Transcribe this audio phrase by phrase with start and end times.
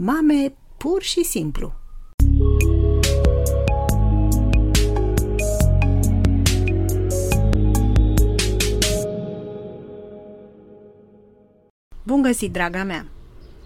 [0.00, 1.72] Mame pur și simplu.
[12.02, 13.06] Bun găsit, draga mea!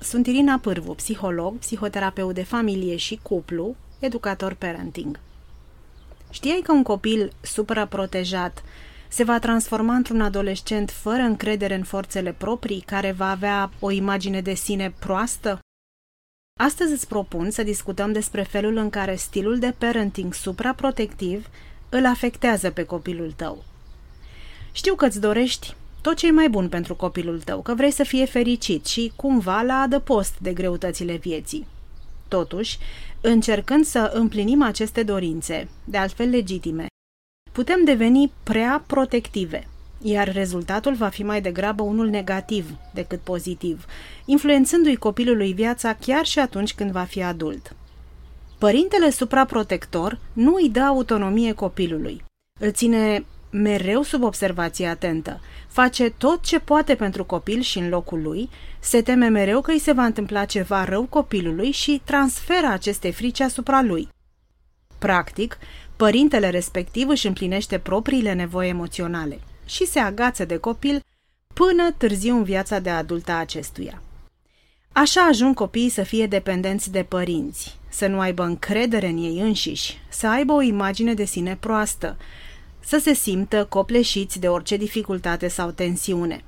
[0.00, 5.20] Sunt Irina Pârvu, psiholog, psihoterapeut de familie și cuplu, educator parenting.
[6.30, 8.62] Știai că un copil supraprotejat
[9.08, 14.40] se va transforma într-un adolescent fără încredere în forțele proprii, care va avea o imagine
[14.40, 15.61] de sine proastă?
[16.64, 21.46] Astăzi îți propun să discutăm despre felul în care stilul de parenting supraprotectiv
[21.88, 23.64] îl afectează pe copilul tău.
[24.72, 28.02] Știu că îți dorești tot ce e mai bun pentru copilul tău, că vrei să
[28.02, 31.66] fie fericit și cumva la adăpost de greutățile vieții.
[32.28, 32.78] Totuși,
[33.20, 36.86] încercând să împlinim aceste dorințe, de altfel legitime,
[37.52, 39.68] putem deveni prea protective,
[40.02, 43.86] iar rezultatul va fi mai degrabă unul negativ decât pozitiv,
[44.24, 47.76] influențându-i copilului viața chiar și atunci când va fi adult.
[48.58, 52.24] Părintele supraprotector nu îi dă autonomie copilului.
[52.60, 58.22] Îl ține mereu sub observație atentă, face tot ce poate pentru copil și în locul
[58.22, 58.48] lui,
[58.80, 63.40] se teme mereu că îi se va întâmpla ceva rău copilului și transferă aceste frici
[63.40, 64.08] asupra lui.
[64.98, 65.58] Practic,
[65.96, 69.40] părintele respectiv își împlinește propriile nevoi emoționale
[69.72, 71.00] și se agață de copil
[71.54, 74.02] până târziu în viața de adult a acestuia.
[74.92, 79.98] Așa ajung copiii să fie dependenți de părinți, să nu aibă încredere în ei înșiși,
[80.08, 82.16] să aibă o imagine de sine proastă,
[82.80, 86.44] să se simtă copleșiți de orice dificultate sau tensiune.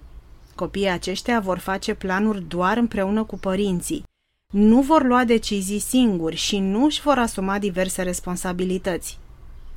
[0.55, 4.05] Copiii aceștia vor face planuri doar împreună cu părinții,
[4.53, 9.19] nu vor lua decizii singuri și nu își vor asuma diverse responsabilități.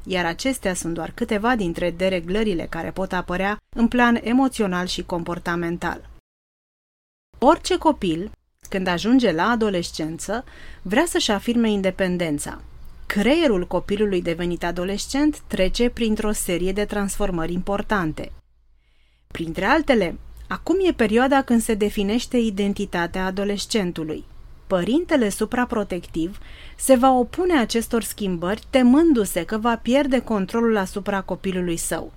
[0.08, 6.10] Iar acestea sunt doar câteva dintre dereglările care pot apărea în plan emoțional și comportamental.
[7.40, 8.32] Orice copil,
[8.70, 10.44] când ajunge la adolescență,
[10.82, 12.62] vrea să-și afirme independența,
[13.08, 18.32] Creierul copilului devenit adolescent trece printr-o serie de transformări importante.
[19.28, 20.18] Printre altele,
[20.48, 24.26] acum e perioada când se definește identitatea adolescentului.
[24.68, 26.38] Părintele supraprotectiv
[26.76, 32.12] se va opune acestor schimbări temându-se că va pierde controlul asupra copilului său.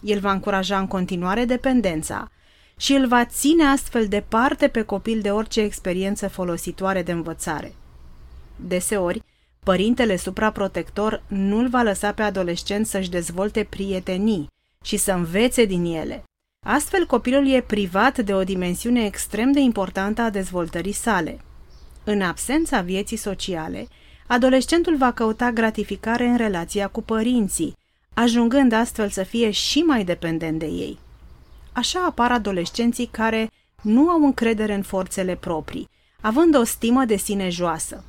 [0.00, 2.30] El va încuraja în continuare dependența
[2.76, 7.74] și îl va ține astfel departe pe copil de orice experiență folositoare de învățare.
[8.56, 9.22] Deseori,
[9.68, 14.50] Părintele supraprotector nu-l va lăsa pe adolescent să-și dezvolte prietenii
[14.82, 16.24] și să învețe din ele.
[16.66, 21.38] Astfel, copilul e privat de o dimensiune extrem de importantă a dezvoltării sale.
[22.10, 23.88] În absența vieții sociale,
[24.26, 27.76] adolescentul va căuta gratificare în relația cu părinții,
[28.14, 30.98] ajungând astfel să fie și mai dependent de ei.
[31.72, 33.50] Așa apar adolescenții care
[33.82, 35.88] nu au încredere în forțele proprii,
[36.20, 38.04] având o stimă de sine joasă.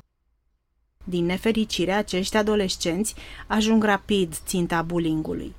[1.04, 3.14] Din nefericire, acești adolescenți
[3.46, 5.54] ajung rapid ținta bullyingului.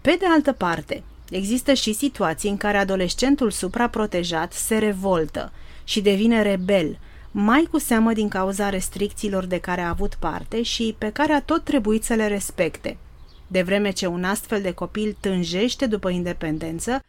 [0.00, 5.52] Pe de altă parte, există și situații în care adolescentul supraprotejat se revoltă
[5.84, 6.98] și devine rebel,
[7.30, 11.42] mai cu seamă din cauza restricțiilor de care a avut parte și pe care a
[11.42, 12.96] tot trebuit să le respecte.
[13.46, 17.04] De vreme ce un astfel de copil tânjește după independență,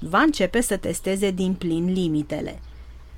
[0.00, 2.60] va începe să testeze din plin limitele–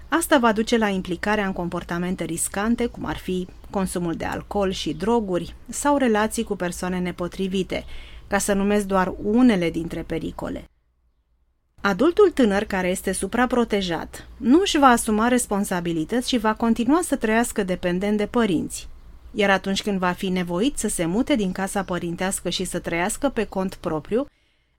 [0.08, 4.92] Asta va duce la implicarea în comportamente riscante, cum ar fi consumul de alcool și
[4.92, 7.84] droguri sau relații cu persoane nepotrivite,
[8.26, 10.64] ca să numesc doar unele dintre pericole.
[11.80, 17.62] Adultul tânăr care este supraprotejat nu își va asuma responsabilități și va continua să trăiască
[17.62, 18.88] dependent de părinți.
[19.32, 23.28] Iar atunci când va fi nevoit să se mute din casa părintească și să trăiască
[23.28, 24.26] pe cont propriu,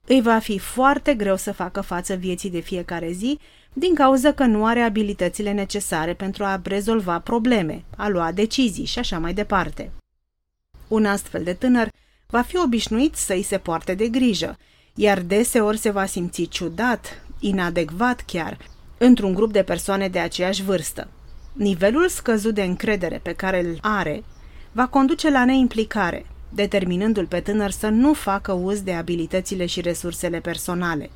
[0.06, 3.38] îi va fi foarte greu să facă față vieții de fiecare zi
[3.72, 8.98] din cauza că nu are abilitățile necesare pentru a rezolva probleme, a lua decizii și
[8.98, 9.90] așa mai departe.
[10.88, 11.88] Un astfel de tânăr
[12.26, 14.56] va fi obișnuit să îi se poarte de grijă,
[15.00, 18.58] iar deseori se va simți ciudat, inadecvat chiar,
[18.98, 21.08] într-un grup de persoane de aceeași vârstă.
[21.52, 24.22] Nivelul scăzut de încredere pe care îl are
[24.72, 30.40] va conduce la neimplicare, determinându-l pe tânăr să nu facă uz de abilitățile și resursele
[30.40, 31.10] personale.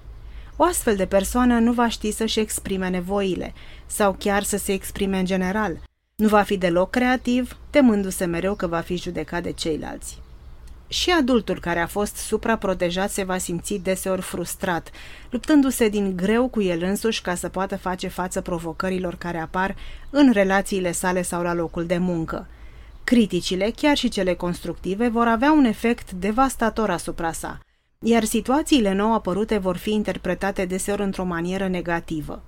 [0.56, 3.52] O astfel de persoană nu va ști să-și exprime nevoile
[3.86, 5.80] sau chiar să se exprime în general.
[6.16, 10.22] Nu va fi deloc creativ, temându-se mereu că va fi judecat de ceilalți.
[10.94, 14.90] Și adultul care a fost supraprotejat se va simți deseori frustrat,
[15.30, 19.76] luptându-se din greu cu el însuși ca să poată face față provocărilor care apar
[20.10, 22.46] în relațiile sale sau la locul de muncă.
[23.04, 27.58] Criticile, chiar și cele constructive, vor avea un efect devastator asupra sa,
[27.98, 32.42] iar situațiile nou apărute vor fi interpretate deseori într-o manieră negativă.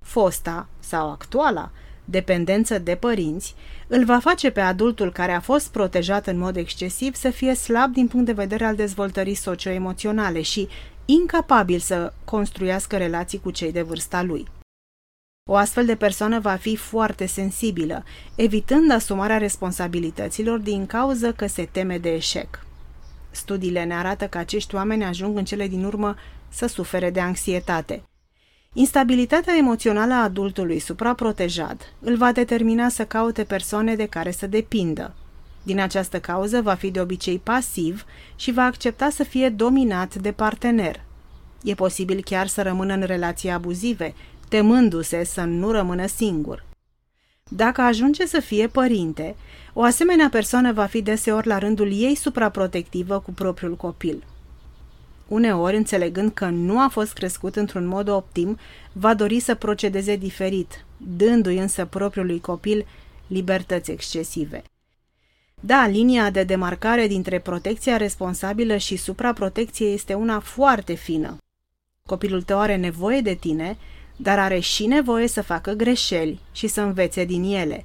[0.00, 1.70] Fosta sau actuala
[2.10, 3.54] dependență de părinți,
[3.86, 7.92] îl va face pe adultul care a fost protejat în mod excesiv să fie slab
[7.92, 10.68] din punct de vedere al dezvoltării socioemoționale și
[11.04, 14.46] incapabil să construiască relații cu cei de vârsta lui.
[15.50, 18.04] O astfel de persoană va fi foarte sensibilă,
[18.34, 22.64] evitând asumarea responsabilităților din cauză că se teme de eșec.
[23.30, 26.16] Studiile ne arată că acești oameni ajung în cele din urmă
[26.48, 28.02] să sufere de anxietate.
[28.74, 35.14] Instabilitatea emoțională a adultului supraprotejat îl va determina să caute persoane de care să depindă.
[35.62, 38.04] Din această cauză va fi de obicei pasiv
[38.36, 41.00] și va accepta să fie dominat de partener.
[41.62, 44.14] E posibil chiar să rămână în relații abuzive,
[44.48, 46.64] temându-se să nu rămână singur.
[47.48, 49.36] Dacă ajunge să fie părinte,
[49.72, 54.24] o asemenea persoană va fi deseori la rândul ei supraprotectivă cu propriul copil.
[55.30, 58.58] Uneori, înțelegând că nu a fost crescut într-un mod optim,
[58.92, 62.86] va dori să procedeze diferit, dându-i însă propriului copil
[63.26, 64.62] libertăți excesive.
[65.60, 71.36] Da, linia de demarcare dintre protecția responsabilă și supraprotecție este una foarte fină.
[72.06, 73.76] Copilul tău are nevoie de tine,
[74.16, 77.84] dar are și nevoie să facă greșeli și să învețe din ele.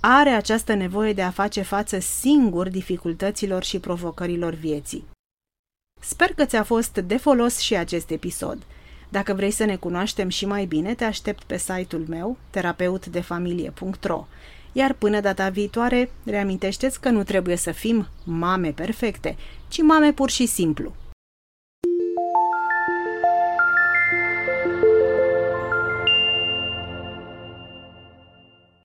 [0.00, 5.14] Are această nevoie de a face față singur dificultăților și provocărilor vieții.
[6.00, 8.58] Sper că ți-a fost de folos și acest episod.
[9.08, 14.26] Dacă vrei să ne cunoaștem și mai bine, te aștept pe site-ul meu, terapeutdefamilie.ro.
[14.72, 19.36] Iar până data viitoare, reamintește-ți că nu trebuie să fim mame perfecte,
[19.68, 20.94] ci mame pur și simplu.